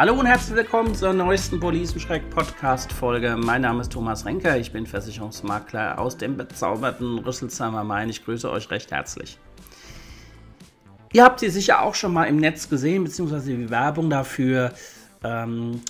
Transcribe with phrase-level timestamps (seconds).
[0.00, 3.36] Hallo und herzlich willkommen zur neuesten Policenschreck-Podcast-Folge.
[3.36, 8.08] Mein Name ist Thomas Renker, ich bin Versicherungsmakler aus dem bezauberten Rüsselsheimer Main.
[8.08, 9.36] Ich grüße euch recht herzlich.
[11.12, 14.72] Ihr habt sie sicher auch schon mal im Netz gesehen, beziehungsweise die Werbung dafür,
[15.22, 15.82] ähm,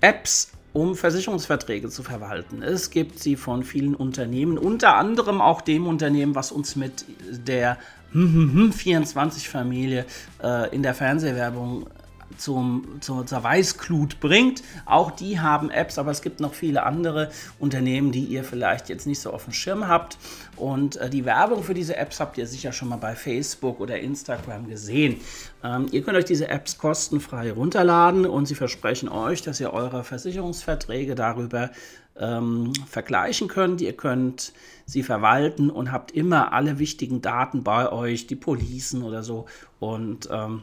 [0.00, 2.62] Apps, um Versicherungsverträge zu verwalten.
[2.62, 7.76] Es gibt sie von vielen Unternehmen, unter anderem auch dem Unternehmen, was uns mit der
[8.14, 10.04] 24-Familie
[10.44, 11.88] äh, in der Fernsehwerbung
[12.36, 14.62] zum, zur, zur Weißglut bringt.
[14.84, 19.06] Auch die haben Apps, aber es gibt noch viele andere Unternehmen, die ihr vielleicht jetzt
[19.06, 20.18] nicht so auf dem Schirm habt.
[20.56, 23.98] Und äh, die Werbung für diese Apps habt ihr sicher schon mal bei Facebook oder
[23.98, 25.20] Instagram gesehen.
[25.62, 30.04] Ähm, ihr könnt euch diese Apps kostenfrei runterladen und sie versprechen euch, dass ihr eure
[30.04, 31.70] Versicherungsverträge darüber
[32.18, 33.80] ähm, vergleichen könnt.
[33.80, 34.52] Ihr könnt
[34.84, 39.46] sie verwalten und habt immer alle wichtigen Daten bei euch, die Policen oder so.
[39.80, 40.62] Und ähm,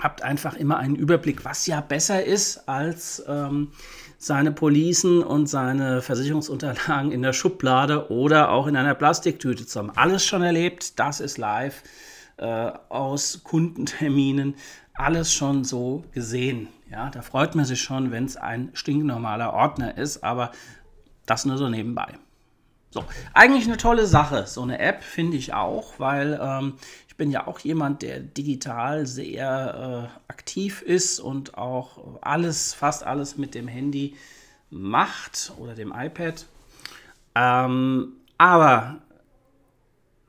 [0.00, 3.72] habt einfach immer einen Überblick, was ja besser ist, als ähm,
[4.18, 9.90] seine Policen und seine Versicherungsunterlagen in der Schublade oder auch in einer Plastiktüte zu haben.
[9.90, 11.82] Alles schon erlebt, das ist live
[12.36, 14.54] äh, aus Kundenterminen,
[14.94, 16.68] alles schon so gesehen.
[16.90, 20.52] Ja, da freut man sich schon, wenn es ein stinknormaler Ordner ist, aber
[21.26, 22.14] das nur so nebenbei.
[22.90, 26.74] So, eigentlich eine tolle Sache, so eine App finde ich auch, weil ähm,
[27.22, 33.38] bin ja auch jemand, der digital sehr äh, aktiv ist und auch alles, fast alles
[33.38, 34.16] mit dem Handy
[34.70, 36.46] macht oder dem iPad.
[37.36, 39.02] Ähm, aber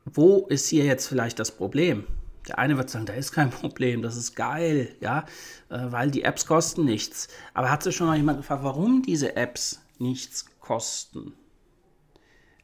[0.05, 2.05] wo ist hier jetzt vielleicht das Problem?
[2.47, 5.25] Der eine wird sagen, da ist kein Problem, das ist geil, ja,
[5.69, 7.27] äh, weil die Apps kosten nichts.
[7.55, 11.33] Aber hat sich schon mal jemand gefragt, warum diese Apps nichts kosten?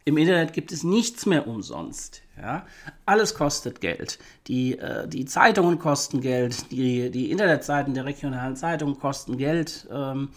[0.06, 2.22] Im Internet gibt es nichts mehr umsonst.
[2.38, 2.66] Ja?
[3.06, 4.18] Alles kostet Geld.
[4.48, 9.88] Die, äh, die Zeitungen kosten Geld, die, die Internetseiten der regionalen Zeitungen kosten Geld.
[9.92, 10.30] Ähm,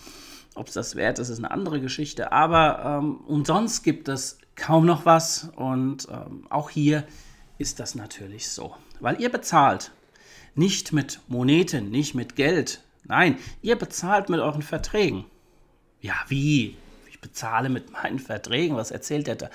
[0.54, 2.32] Ob es das wert ist, ist eine andere Geschichte.
[2.32, 5.50] Aber ähm, umsonst gibt es kaum noch was.
[5.56, 7.04] Und ähm, auch hier
[7.58, 8.74] ist das natürlich so.
[9.00, 9.92] Weil ihr bezahlt
[10.54, 12.82] nicht mit Moneten, nicht mit Geld.
[13.04, 15.24] Nein, ihr bezahlt mit euren Verträgen.
[16.00, 16.76] Ja, wie?
[17.22, 18.76] Bezahle mit meinen Verträgen.
[18.76, 19.50] Was erzählt er da?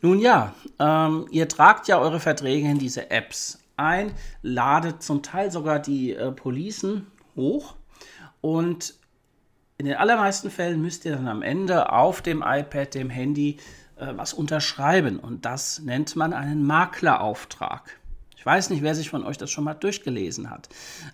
[0.00, 4.12] Nun ja, ähm, ihr tragt ja eure Verträge in diese Apps ein,
[4.42, 7.74] ladet zum Teil sogar die äh, Policen hoch
[8.40, 8.94] und
[9.78, 13.58] in den allermeisten Fällen müsst ihr dann am Ende auf dem iPad, dem Handy,
[13.96, 15.18] äh, was unterschreiben.
[15.18, 17.98] Und das nennt man einen Maklerauftrag.
[18.36, 20.68] Ich weiß nicht, wer sich von euch das schon mal durchgelesen hat.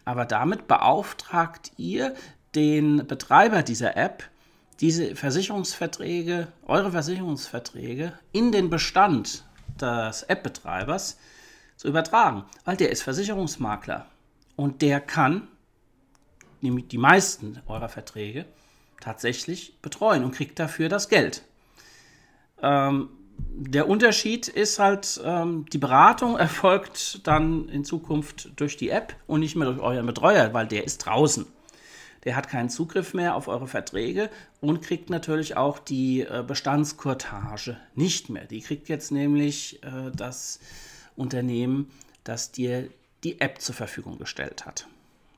[0.04, 2.14] Aber damit beauftragt ihr
[2.54, 4.24] den Betreiber dieser App,
[4.82, 9.44] diese Versicherungsverträge, eure Versicherungsverträge in den Bestand
[9.80, 11.18] des App-Betreibers
[11.76, 14.06] zu übertragen, weil der ist Versicherungsmakler
[14.56, 15.46] und der kann
[16.60, 18.44] nämlich die meisten eurer Verträge
[19.00, 21.42] tatsächlich betreuen und kriegt dafür das Geld.
[22.60, 29.14] Ähm, der Unterschied ist halt, ähm, die Beratung erfolgt dann in Zukunft durch die App
[29.28, 31.46] und nicht mehr durch euren Betreuer, weil der ist draußen
[32.24, 37.76] der hat keinen Zugriff mehr auf eure Verträge und kriegt natürlich auch die äh, Bestandskurtage
[37.94, 38.46] nicht mehr.
[38.46, 40.60] Die kriegt jetzt nämlich äh, das
[41.16, 41.90] Unternehmen,
[42.24, 42.88] das dir
[43.24, 44.86] die App zur Verfügung gestellt hat.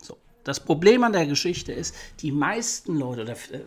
[0.02, 0.16] So.
[0.44, 3.60] Das Problem an der Geschichte ist, die meisten Leute oder äh,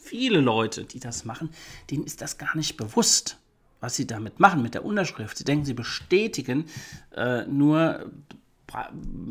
[0.00, 1.50] viele Leute, die das machen,
[1.90, 3.38] denen ist das gar nicht bewusst
[3.80, 5.36] was sie damit machen mit der Unterschrift.
[5.36, 6.64] Sie denken, sie bestätigen
[7.14, 8.10] äh, nur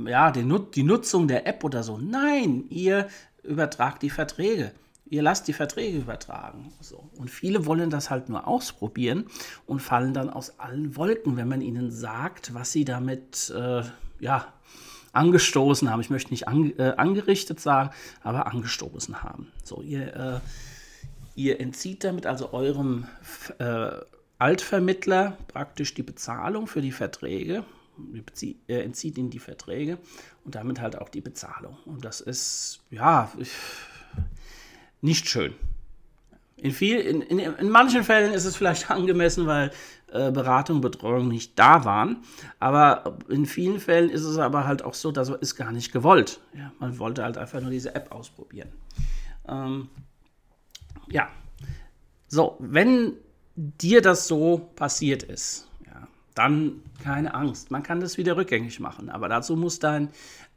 [0.06, 1.97] ja, die, Nutzung der App oder so.
[1.97, 3.07] Nein, ihr
[3.44, 4.72] übertragt die Verträge.
[5.07, 6.73] Ihr lasst die Verträge übertragen.
[6.81, 7.09] So.
[7.18, 9.28] Und viele wollen das halt nur ausprobieren
[9.68, 13.84] und fallen dann aus allen Wolken, wenn man ihnen sagt, was sie damit äh,
[14.19, 14.47] ja,
[15.13, 16.02] angestoßen haben.
[16.02, 17.91] Ich möchte nicht an, äh, angerichtet sagen,
[18.23, 19.52] aber angestoßen haben.
[19.64, 20.40] So, ihr, äh,
[21.35, 23.05] ihr entzieht damit also eurem
[23.59, 23.91] äh,
[24.40, 27.64] Altvermittler praktisch die Bezahlung für die Verträge
[28.67, 29.97] er entzieht ihnen die Verträge
[30.43, 31.77] und damit halt auch die Bezahlung.
[31.85, 33.31] Und das ist, ja,
[35.01, 35.53] nicht schön.
[36.57, 39.71] In, viel, in, in, in manchen Fällen ist es vielleicht angemessen, weil
[40.11, 42.23] äh, Beratung, Betreuung nicht da waren.
[42.59, 46.39] Aber in vielen Fällen ist es aber halt auch so, dass es gar nicht gewollt.
[46.53, 48.69] Ja, man wollte halt einfach nur diese App ausprobieren.
[49.47, 49.89] Ähm,
[51.09, 51.27] ja,
[52.27, 53.13] so, wenn
[53.55, 55.69] dir das so passiert ist,
[56.35, 57.72] dann keine Angst.
[57.72, 59.09] Man kann das wieder rückgängig machen.
[59.09, 60.09] Aber dazu muss dein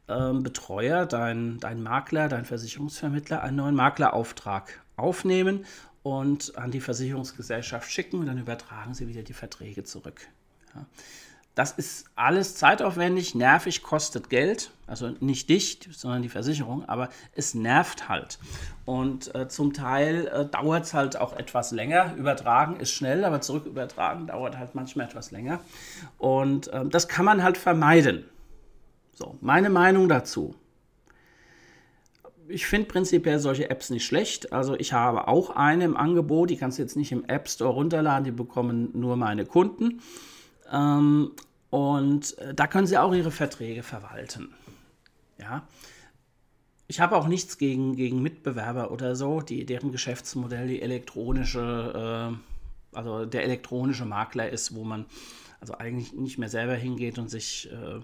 [0.09, 5.65] ähm, Betreuer, dein, dein Makler, dein Versicherungsvermittler einen neuen Maklerauftrag aufnehmen
[6.03, 10.21] und an die Versicherungsgesellschaft schicken und dann übertragen sie wieder die Verträge zurück.
[10.75, 10.87] Ja.
[11.59, 14.71] Das ist alles zeitaufwendig, nervig, kostet Geld.
[14.87, 18.39] Also nicht dich, sondern die Versicherung, aber es nervt halt.
[18.85, 22.15] Und äh, zum Teil äh, dauert es halt auch etwas länger.
[22.15, 25.59] Übertragen ist schnell, aber zurück übertragen dauert halt manchmal etwas länger.
[26.17, 28.25] Und äh, das kann man halt vermeiden.
[29.13, 30.55] So, meine Meinung dazu.
[32.47, 34.53] Ich finde prinzipiell solche Apps nicht schlecht.
[34.53, 37.75] Also ich habe auch eine im Angebot, die kannst du jetzt nicht im App Store
[37.75, 40.01] runterladen, die bekommen nur meine Kunden.
[40.73, 41.33] Ähm,
[41.70, 44.55] und äh, da können Sie auch Ihre Verträge verwalten.
[45.38, 45.67] Ja.
[46.87, 52.97] Ich habe auch nichts gegen, gegen Mitbewerber oder so, die, deren Geschäftsmodell die elektronische, äh,
[52.97, 55.05] also der elektronische Makler ist, wo man
[55.61, 58.00] also eigentlich nicht mehr selber hingeht und sich äh,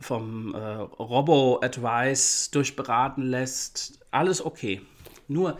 [0.00, 4.00] vom äh, Robo-Advice durchberaten lässt.
[4.10, 4.80] Alles okay.
[5.28, 5.58] Nur,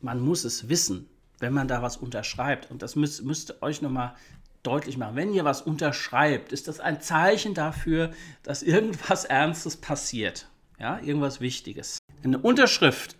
[0.00, 1.08] man muss es wissen,
[1.40, 2.70] wenn man da was unterschreibt.
[2.70, 4.14] Und das müsst, müsst euch nochmal
[4.64, 5.14] deutlich machen.
[5.14, 8.10] Wenn ihr was unterschreibt, ist das ein Zeichen dafür,
[8.42, 10.48] dass irgendwas Ernstes passiert.
[10.80, 11.98] Ja, irgendwas Wichtiges.
[12.24, 13.16] Eine Unterschrift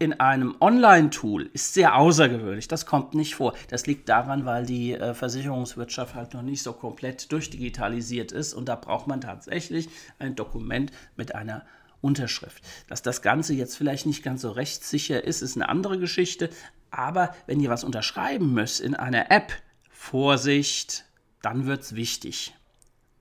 [0.00, 2.66] in einem Online-Tool ist sehr außergewöhnlich.
[2.68, 3.54] Das kommt nicht vor.
[3.68, 8.66] Das liegt daran, weil die äh, Versicherungswirtschaft halt noch nicht so komplett durchdigitalisiert ist und
[8.66, 11.66] da braucht man tatsächlich ein Dokument mit einer
[12.00, 12.64] Unterschrift.
[12.88, 16.48] Dass das Ganze jetzt vielleicht nicht ganz so rechtssicher ist, ist eine andere Geschichte.
[16.90, 19.52] Aber wenn ihr was unterschreiben müsst in einer App,
[20.00, 21.04] Vorsicht,
[21.42, 22.56] dann wird es wichtig.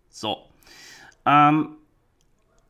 [0.10, 0.38] So.
[1.26, 1.76] Ähm,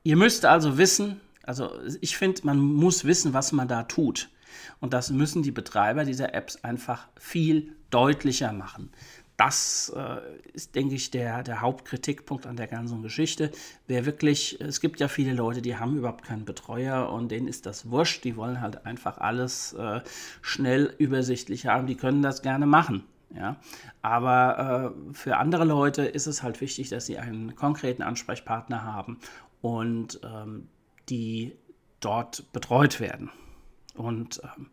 [0.03, 1.71] ihr müsst also wissen, also
[2.01, 4.29] ich finde, man muss wissen, was man da tut.
[4.81, 8.91] Und das müssen die Betreiber dieser Apps einfach viel deutlicher machen.
[9.37, 10.17] Das äh,
[10.53, 13.51] ist, denke ich, der, der Hauptkritikpunkt an der ganzen Geschichte.
[13.87, 17.67] Wer wirklich, es gibt ja viele Leute, die haben überhaupt keinen Betreuer und denen ist
[17.67, 18.23] das wurscht.
[18.23, 20.01] Die wollen halt einfach alles äh,
[20.41, 21.85] schnell übersichtlich haben.
[21.85, 23.05] Die können das gerne machen.
[23.35, 23.57] Ja?
[24.01, 29.19] Aber äh, für andere Leute ist es halt wichtig, dass sie einen konkreten Ansprechpartner haben
[29.61, 30.67] und ähm,
[31.09, 31.55] die
[31.99, 33.29] dort betreut werden.
[33.95, 34.67] Und ähm,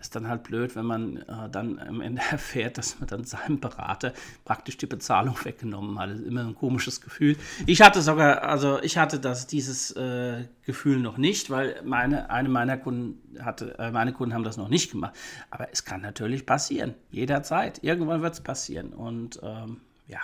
[0.00, 3.60] ist dann halt blöd, wenn man äh, dann am Ende erfährt, dass man dann seinem
[3.60, 4.12] Berater
[4.44, 6.10] praktisch die Bezahlung weggenommen hat.
[6.10, 7.36] Ist immer ein komisches Gefühl.
[7.66, 12.48] Ich hatte sogar, also ich hatte das, dieses äh, Gefühl noch nicht, weil meine, eine
[12.48, 15.14] meiner Kunden hatte, äh, meine Kunden haben das noch nicht gemacht.
[15.50, 17.82] Aber es kann natürlich passieren, jederzeit.
[17.82, 18.92] Irgendwann wird es passieren.
[18.92, 20.20] Und ähm, ja,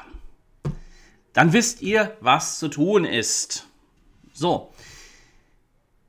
[1.32, 3.66] dann wisst ihr, was zu tun ist.
[4.32, 4.72] So.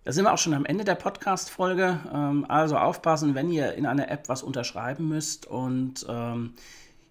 [0.10, 2.00] Da sind wir auch schon am Ende der Podcast-Folge.
[2.12, 5.46] Ähm, also aufpassen, wenn ihr in einer App was unterschreiben müsst.
[5.46, 6.56] Und ähm,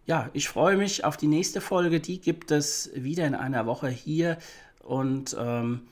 [0.05, 2.01] ja, ich freue mich auf die nächste Folge.
[2.01, 4.37] Die gibt es wieder in einer Woche hier.
[4.83, 5.83] Und ähm,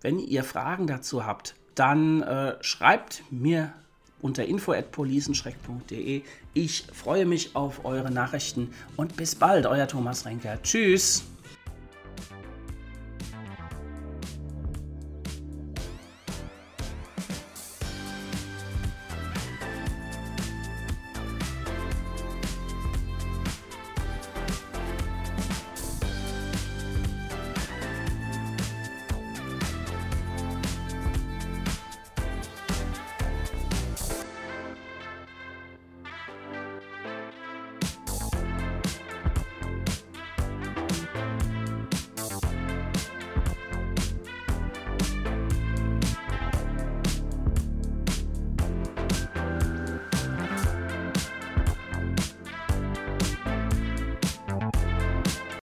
[0.00, 3.74] wenn ihr Fragen dazu habt, dann äh, schreibt mir
[4.22, 6.22] unter info.policenschreck.de.
[6.54, 10.62] Ich freue mich auf eure Nachrichten und bis bald, euer Thomas Renker.
[10.62, 11.24] Tschüss.